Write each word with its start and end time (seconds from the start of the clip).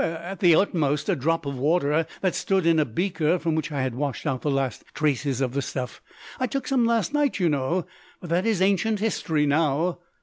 "At 0.03 0.39
the 0.39 0.55
utmost 0.55 1.09
a 1.09 1.15
drop 1.15 1.45
of 1.45 1.59
water 1.59 2.07
that 2.21 2.33
stood 2.33 2.65
in 2.65 2.79
a 2.79 2.85
beaker 2.85 3.37
from 3.37 3.53
which 3.53 3.71
I 3.71 3.83
had 3.83 3.93
washed 3.93 4.25
out 4.25 4.41
the 4.41 4.49
last 4.49 4.83
traces 4.95 5.41
of 5.41 5.53
the 5.53 5.61
stuff. 5.61 6.01
I 6.39 6.47
took 6.47 6.67
some 6.67 6.87
last 6.87 7.13
night, 7.13 7.39
you 7.39 7.49
know. 7.49 7.85
But 8.19 8.31
that 8.31 8.47
is 8.47 8.63
ancient 8.63 8.99
history, 8.99 9.45
now." 9.45 9.99